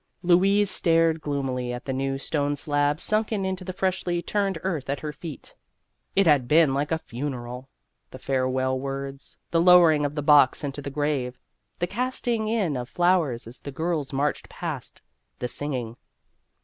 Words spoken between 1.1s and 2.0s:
gloom ily at the